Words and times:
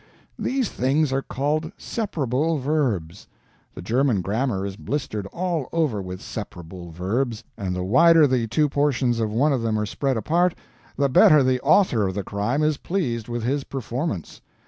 These 0.39 0.69
things 0.69 1.13
are 1.13 1.21
called 1.21 1.71
"separable 1.77 2.57
verbs." 2.57 3.27
The 3.75 3.83
German 3.83 4.21
grammar 4.21 4.65
is 4.65 4.75
blistered 4.75 5.27
all 5.27 5.69
over 5.71 6.01
with 6.01 6.23
separable 6.23 6.89
verbs; 6.89 7.43
and 7.55 7.75
the 7.75 7.83
wider 7.83 8.25
the 8.25 8.47
two 8.47 8.67
portions 8.67 9.19
of 9.19 9.31
one 9.31 9.53
of 9.53 9.61
them 9.61 9.77
are 9.77 9.85
spread 9.85 10.17
apart, 10.17 10.55
the 10.97 11.07
better 11.07 11.43
the 11.43 11.61
author 11.61 12.07
of 12.07 12.15
the 12.15 12.23
crime 12.23 12.63
is 12.63 12.77
pleased 12.77 13.27
with 13.27 13.43
his 13.43 13.63
performance. 13.63 14.41